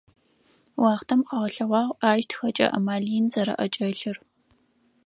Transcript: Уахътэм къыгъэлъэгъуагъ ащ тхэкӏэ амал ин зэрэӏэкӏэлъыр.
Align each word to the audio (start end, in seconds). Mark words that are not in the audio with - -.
Уахътэм 0.81 1.21
къыгъэлъэгъуагъ 1.27 1.91
ащ 2.09 2.21
тхэкӏэ 2.29 2.67
амал 2.77 3.03
ин 3.17 3.25
зэрэӏэкӏэлъыр. 3.31 4.17